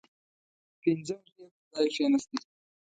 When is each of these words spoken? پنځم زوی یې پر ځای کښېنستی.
پنځم 0.81 1.21
زوی 1.35 1.43
یې 1.47 1.47
پر 1.55 1.69
ځای 1.73 1.87
کښېنستی. 1.93 2.37